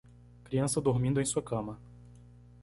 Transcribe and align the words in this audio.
criança 0.43 0.81
dormindo 0.81 1.21
em 1.21 1.25
sua 1.25 1.43
cama. 1.43 1.79